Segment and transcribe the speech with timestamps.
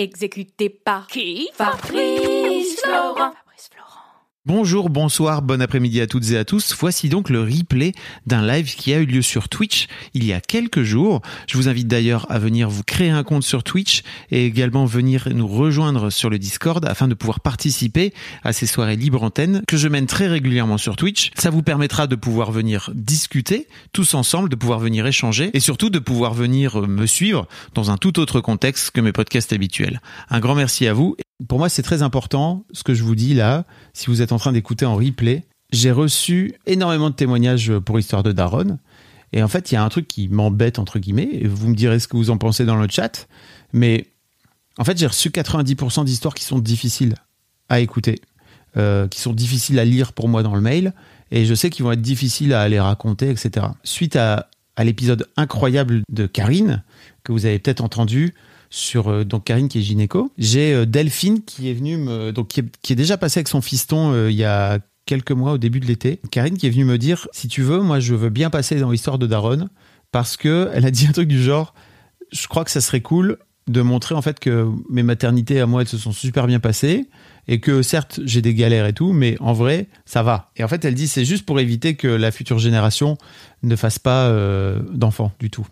[0.00, 1.50] Exécuté par qui?
[1.52, 3.34] Fabrice Florent.
[4.46, 6.74] Bonjour, bonsoir, bon après-midi à toutes et à tous.
[6.78, 7.92] Voici donc le replay
[8.24, 11.20] d'un live qui a eu lieu sur Twitch il y a quelques jours.
[11.46, 15.28] Je vous invite d'ailleurs à venir vous créer un compte sur Twitch et également venir
[15.34, 19.76] nous rejoindre sur le Discord afin de pouvoir participer à ces soirées libre antenne que
[19.76, 21.32] je mène très régulièrement sur Twitch.
[21.36, 25.90] Ça vous permettra de pouvoir venir discuter tous ensemble, de pouvoir venir échanger et surtout
[25.90, 30.00] de pouvoir venir me suivre dans un tout autre contexte que mes podcasts habituels.
[30.30, 31.14] Un grand merci à vous.
[31.48, 33.64] Pour moi, c'est très important ce que je vous dis là.
[33.92, 38.22] Si vous êtes en train d'écouter en replay, j'ai reçu énormément de témoignages pour Histoire
[38.22, 38.78] de Daron.
[39.32, 41.74] Et en fait, il y a un truc qui m'embête, entre guillemets, et vous me
[41.74, 43.28] direz ce que vous en pensez dans le chat.
[43.72, 44.08] Mais
[44.76, 47.14] en fait, j'ai reçu 90% d'histoires qui sont difficiles
[47.68, 48.20] à écouter,
[48.76, 50.92] euh, qui sont difficiles à lire pour moi dans le mail.
[51.30, 53.66] Et je sais qu'ils vont être difficiles à aller raconter, etc.
[53.84, 54.48] Suite à
[54.82, 56.82] l'épisode incroyable de Karine,
[57.22, 58.34] que vous avez peut-être entendu,
[58.70, 60.32] sur euh, donc Karine qui est gynéco.
[60.38, 64.12] J'ai euh, Delphine qui est venue me donc qui est, déjà passée avec son fiston
[64.12, 66.20] euh, il y a quelques mois au début de l'été.
[66.30, 68.92] Karine qui est venue me dire si tu veux, moi je veux bien passer dans
[68.92, 69.68] l'histoire de Daron
[70.12, 71.74] parce que elle a dit un truc du genre
[72.32, 75.82] je crois que ça serait cool de montrer en fait que mes maternités à moi
[75.82, 77.08] elles se sont super bien passées
[77.48, 80.68] et que certes j'ai des galères et tout mais en vrai ça va et en
[80.68, 83.16] fait elle dit c'est juste pour éviter que la future génération
[83.62, 84.32] ne fasse pas
[84.92, 85.66] d'enfants du tout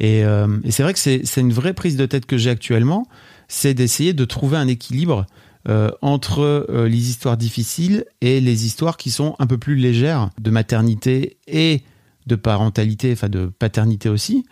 [0.00, 3.06] et, euh, et c'est vrai que c'est une vraie prise de tête que j'ai actuellement,
[3.48, 5.26] c'est d'essayer de trouver un équilibre
[5.68, 10.30] euh, entre euh, les histoires difficiles et les histoires qui sont un peu plus légères
[10.40, 11.82] de maternité et
[12.26, 14.44] de parentalité, enfin de paternité aussi.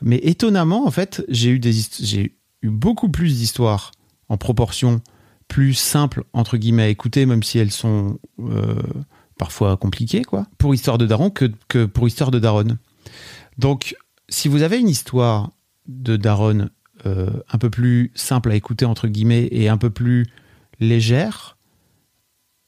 [0.00, 3.92] Mais étonnamment, en fait, j'ai eu beaucoup plus d'histoires
[4.28, 5.00] en proportion
[5.48, 8.18] plus simples entre guillemets à écouter, même si elles sont
[9.38, 12.78] parfois compliquées, quoi, pour Histoire de Daron que, que pour Histoire de Daron.
[13.58, 13.96] Donc
[14.32, 15.50] si vous avez une histoire
[15.86, 16.70] de Daron
[17.06, 20.26] euh, un peu plus simple à écouter, entre guillemets, et un peu plus
[20.80, 21.58] légère,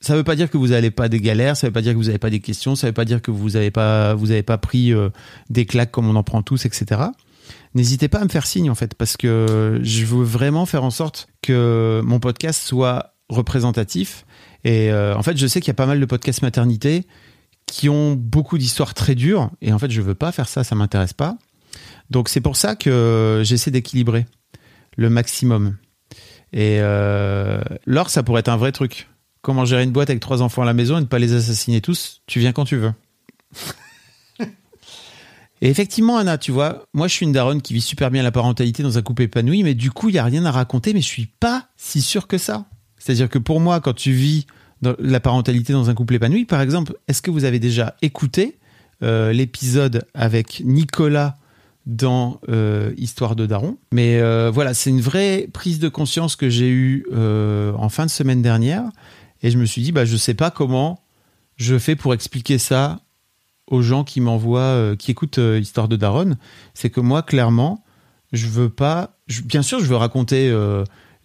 [0.01, 1.81] ça ne veut pas dire que vous n'avez pas des galères, ça ne veut pas
[1.81, 3.71] dire que vous n'avez pas des questions, ça ne veut pas dire que vous n'avez
[3.71, 4.15] pas,
[4.47, 5.09] pas pris euh,
[5.49, 7.01] des claques comme on en prend tous, etc.
[7.75, 10.91] N'hésitez pas à me faire signe, en fait, parce que je veux vraiment faire en
[10.91, 14.27] sorte que mon podcast soit représentatif.
[14.65, 17.07] Et euh, en fait, je sais qu'il y a pas mal de podcasts maternité
[17.67, 20.75] qui ont beaucoup d'histoires très dures, et en fait, je veux pas faire ça, ça
[20.75, 21.39] m'intéresse pas.
[22.11, 24.27] Donc c'est pour ça que j'essaie d'équilibrer
[24.97, 25.77] le maximum.
[26.53, 29.09] Et euh, l'or, ça pourrait être un vrai truc.
[29.43, 31.81] Comment gérer une boîte avec trois enfants à la maison et ne pas les assassiner
[31.81, 32.23] tous?
[32.27, 32.93] Tu viens quand tu veux.
[35.61, 38.31] et effectivement, Anna, tu vois, moi je suis une daronne qui vit super bien la
[38.31, 41.01] parentalité dans un couple épanoui, mais du coup, il n'y a rien à raconter, mais
[41.01, 42.67] je suis pas si sûr que ça.
[42.99, 44.47] C'est-à-dire que pour moi, quand tu vis
[44.99, 48.59] la parentalité dans un couple épanoui, par exemple, est-ce que vous avez déjà écouté
[49.03, 51.37] euh, l'épisode avec Nicolas
[51.87, 53.77] dans euh, Histoire de Daron.
[53.93, 58.07] Mais euh, voilà, c'est une vraie prise de conscience que j'ai eue euh, en fin
[58.07, 58.85] de semaine dernière.
[59.43, 61.01] Et je me suis dit, bah, je sais pas comment
[61.57, 63.01] je fais pour expliquer ça
[63.67, 66.37] aux gens qui m'envoient, qui écoutent Histoire de Daron.
[66.73, 67.85] C'est que moi, clairement,
[68.33, 69.19] je veux pas.
[69.45, 70.51] bien sûr, je veux raconter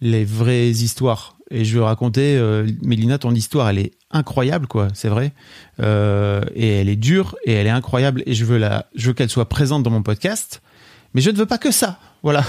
[0.00, 1.36] les vraies histoires.
[1.50, 2.40] Et je veux raconter,
[2.82, 5.32] Mélina, ton histoire, elle est incroyable, quoi, c'est vrai.
[5.80, 9.12] Euh, et elle est dure et elle est incroyable et je veux la, je veux
[9.12, 10.62] qu'elle soit présente dans mon podcast.
[11.14, 12.44] Mais je ne veux pas que ça, voilà.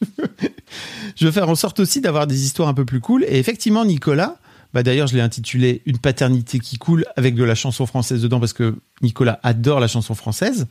[1.16, 3.24] je veux faire en sorte aussi d'avoir des histoires un peu plus cool.
[3.24, 4.36] Et effectivement, Nicolas,
[4.74, 8.40] bah d'ailleurs, je l'ai intitulé Une paternité qui coule avec de la chanson française dedans
[8.40, 10.66] parce que Nicolas adore la chanson française.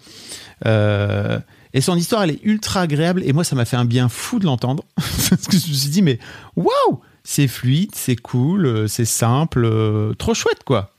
[0.66, 1.40] Euh,
[1.74, 4.40] et son histoire, elle est ultra agréable et moi, ça m'a fait un bien fou
[4.40, 6.20] de l'entendre parce que je me suis dit, mais
[6.56, 7.02] waouh!
[7.28, 10.94] c'est fluide, c'est cool, euh, c'est simple, euh, trop chouette quoi.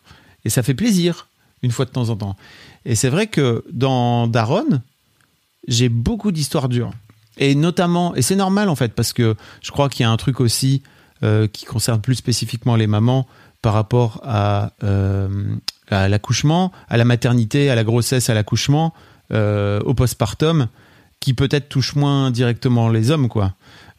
[0.44, 1.28] Et ça fait plaisir
[1.62, 2.36] une fois de temps en temps.
[2.84, 4.82] Et c'est vrai que dans Daron,
[5.68, 6.92] j'ai beaucoup d'histoires dures.
[7.38, 10.16] Et notamment, et c'est normal en fait, parce que je crois qu'il y a un
[10.18, 10.82] truc aussi
[11.22, 13.26] euh, qui concerne plus spécifiquement les mamans
[13.62, 14.72] par rapport à,
[15.88, 18.92] à l'accouchement, à la maternité, à la grossesse, à l'accouchement,
[19.32, 20.68] au postpartum,
[21.20, 23.54] qui peut-être touche moins directement les hommes, quoi.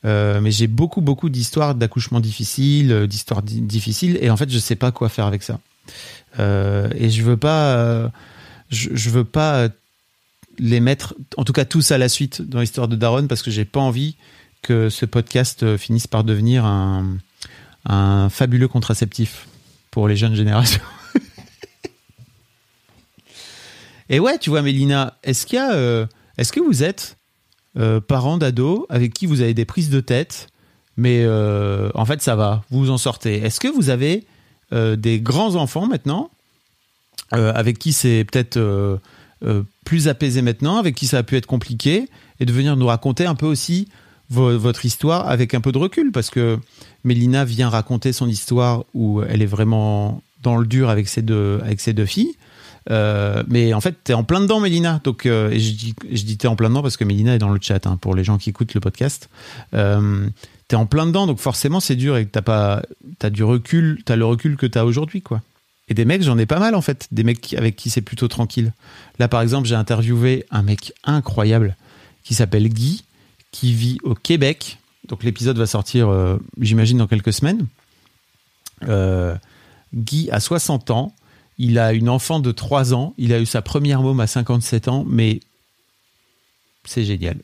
[0.05, 4.57] Euh, mais j'ai beaucoup, beaucoup d'histoires d'accouchements difficiles, euh, d'histoires difficiles, et en fait, je
[4.57, 5.59] sais pas quoi faire avec ça.
[6.39, 8.07] Euh, et je veux pas, euh,
[8.69, 9.67] je, je, veux pas
[10.57, 13.51] les mettre, en tout cas tous à la suite dans l'histoire de Daron, parce que
[13.51, 14.15] j'ai pas envie
[14.61, 17.17] que ce podcast finisse par devenir un,
[17.85, 19.47] un fabuleux contraceptif
[19.91, 20.81] pour les jeunes générations.
[24.09, 26.07] Et ouais, tu vois, Mélina, est-ce qu'il y a,
[26.37, 27.17] est-ce que vous êtes
[27.77, 30.47] euh, parents d'ados avec qui vous avez des prises de tête,
[30.97, 33.35] mais euh, en fait ça va, vous vous en sortez.
[33.35, 34.25] Est-ce que vous avez
[34.73, 36.31] euh, des grands enfants maintenant
[37.31, 38.59] avec qui c'est peut-être
[39.85, 42.09] plus apaisé maintenant, avec qui ça a pu être compliqué,
[42.39, 43.87] et de venir nous raconter un peu aussi
[44.29, 46.11] votre histoire avec un peu de recul?
[46.11, 46.57] Parce que
[47.03, 51.59] Mélina vient raconter son histoire où elle est vraiment dans le dur avec ses deux,
[51.63, 52.35] avec ses deux filles.
[52.89, 55.01] Euh, mais en fait, t'es en plein dedans, Mélina.
[55.03, 57.49] Donc, euh, je dis, je dis t'es en plein dedans parce que Mélina est dans
[57.49, 59.29] le chat hein, pour les gens qui écoutent le podcast.
[59.73, 60.27] Euh,
[60.67, 62.83] t'es en plein dedans, donc forcément c'est dur et t'as pas,
[63.31, 65.41] du recul, t'as le recul que t'as aujourd'hui, quoi.
[65.87, 68.27] Et des mecs, j'en ai pas mal en fait, des mecs avec qui c'est plutôt
[68.27, 68.73] tranquille.
[69.17, 71.75] Là, par exemple, j'ai interviewé un mec incroyable
[72.23, 73.03] qui s'appelle Guy,
[73.51, 74.77] qui vit au Québec.
[75.07, 77.65] Donc l'épisode va sortir, euh, j'imagine, dans quelques semaines.
[79.93, 81.13] Guy a 60 ans,
[81.59, 84.87] il a une enfant de 3 ans, il a eu sa première môme à 57
[84.87, 85.41] ans, mais
[86.85, 87.37] c'est génial.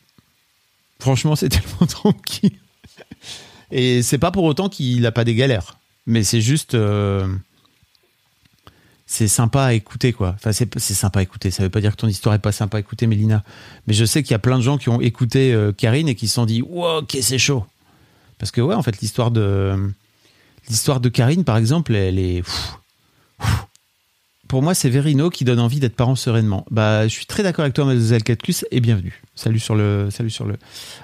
[0.98, 2.58] Franchement, c'est tellement tranquille.
[3.70, 6.74] Et c'est pas pour autant qu'il n'a pas des galères, mais c'est juste.
[6.74, 7.28] Euh,
[9.08, 10.34] c'est sympa à écouter, quoi.
[10.34, 11.52] Enfin, c'est sympa à écouter.
[11.52, 13.44] Ça veut pas dire que ton histoire est pas sympa à écouter, Mélina.
[13.86, 16.16] Mais je sais qu'il y a plein de gens qui ont écouté euh, Karine et
[16.16, 17.64] qui se sont dit, wow, ok, c'est chaud.
[18.38, 19.92] Parce que, ouais, en fait, l'histoire de,
[20.68, 22.42] l'histoire de Karine, par exemple, elle est,
[24.48, 26.64] pour moi, c'est Verino qui donne envie d'être parent sereinement.
[26.70, 29.22] Bah, je suis très d'accord avec toi, Mademoiselle Catcus, et bienvenue.
[29.34, 30.56] Salut sur le, salut sur le.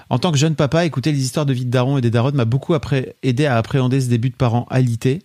[0.09, 2.31] En tant que jeune papa, écouter les histoires de vie de daron et des darons
[2.33, 2.75] m'a beaucoup
[3.21, 5.19] aidé à appréhender ce début de parent alité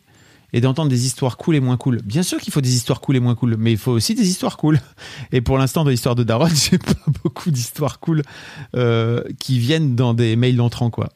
[0.53, 2.01] et d'entendre des histoires cool et moins cool.
[2.03, 4.29] Bien sûr qu'il faut des histoires cool et moins cool, mais il faut aussi des
[4.29, 4.81] histoires cool.
[5.33, 8.23] Et pour l'instant, dans l'histoire de Daron, j'ai pas beaucoup d'histoires cool
[8.75, 11.11] euh, qui viennent dans des mails d'entrant, quoi.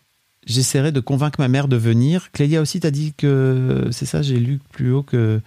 [0.44, 2.32] J'essaierai de convaincre ma mère de venir.
[2.32, 5.40] Clélia aussi t'a dit que c'est ça, j'ai lu plus haut que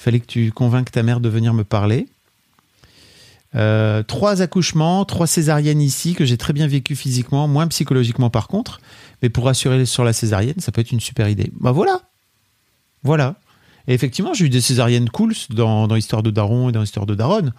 [0.00, 2.08] fallait que tu convainques ta mère de venir me parler.
[3.56, 8.48] Euh, trois accouchements, trois césariennes ici que j'ai très bien vécu physiquement, moins psychologiquement par
[8.48, 8.80] contre.
[9.22, 11.50] Mais pour rassurer sur la césarienne, ça peut être une super idée.
[11.60, 12.00] Bah voilà,
[13.02, 13.36] voilà.
[13.88, 17.14] Et effectivement, j'ai eu des césariennes cool dans, l'histoire de Daron et dans l'histoire de
[17.14, 17.50] Daron.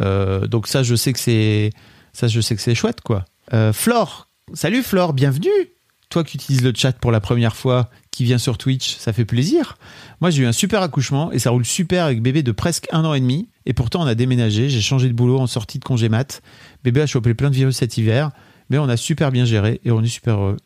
[0.00, 1.70] Euh, donc ça, je sais que c'est
[2.12, 3.24] ça, je sais que c'est chouette, quoi.
[3.52, 5.75] Euh, Flore, salut Flore, bienvenue.
[6.08, 9.24] Toi qui utilises le chat pour la première fois, qui vient sur Twitch, ça fait
[9.24, 9.76] plaisir.
[10.20, 13.04] Moi, j'ai eu un super accouchement et ça roule super avec bébé de presque un
[13.04, 13.48] an et demi.
[13.66, 14.68] Et pourtant, on a déménagé.
[14.68, 16.42] J'ai changé de boulot en sortie de congé mat.
[16.84, 18.30] Bébé a chopé plein de virus cet hiver,
[18.70, 20.56] mais on a super bien géré et on est super heureux.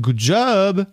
[0.00, 0.86] Good job.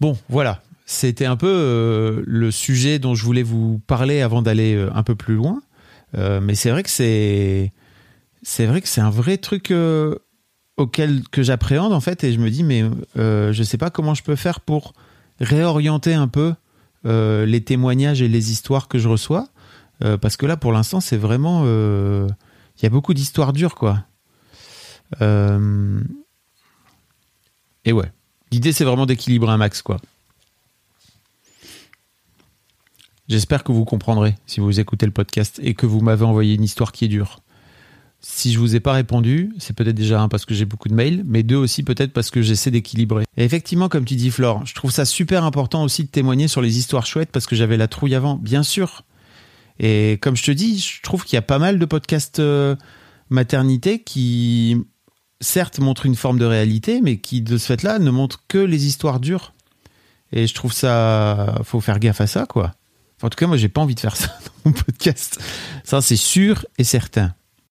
[0.00, 0.62] Bon, voilà.
[0.86, 5.02] C'était un peu euh, le sujet dont je voulais vous parler avant d'aller euh, un
[5.02, 5.62] peu plus loin.
[6.14, 7.72] Euh, mais c'est vrai que c'est
[8.42, 9.72] c'est vrai que c'est un vrai truc
[10.76, 12.84] auquel que j'appréhende en fait et je me dis mais
[13.16, 14.92] je sais pas comment je peux faire pour
[15.40, 16.54] réorienter un peu
[17.04, 19.48] les témoignages et les histoires que je reçois
[20.20, 24.02] parce que là pour l'instant c'est vraiment il y a beaucoup d'histoires dures quoi.
[25.20, 25.22] et
[27.92, 28.10] ouais,
[28.50, 29.98] l'idée c'est vraiment d'équilibrer un max quoi.
[33.26, 36.62] J'espère que vous comprendrez si vous écoutez le podcast et que vous m'avez envoyé une
[36.62, 37.40] histoire qui est dure.
[38.26, 40.94] Si je vous ai pas répondu, c'est peut-être déjà un parce que j'ai beaucoup de
[40.94, 43.24] mails, mais deux aussi peut-être parce que j'essaie d'équilibrer.
[43.36, 46.62] Et effectivement, comme tu dis Flore, je trouve ça super important aussi de témoigner sur
[46.62, 49.04] les histoires chouettes parce que j'avais la trouille avant, bien sûr.
[49.78, 52.76] Et comme je te dis, je trouve qu'il y a pas mal de podcasts euh,
[53.28, 54.78] maternité qui,
[55.40, 58.86] certes, montrent une forme de réalité, mais qui, de ce fait-là, ne montrent que les
[58.86, 59.52] histoires dures.
[60.32, 62.72] Et je trouve ça, faut faire gaffe à ça, quoi
[63.24, 64.26] en tout cas, moi, j'ai pas envie de faire ça
[64.64, 65.40] dans mon podcast.
[65.82, 67.34] Ça, c'est sûr et certain.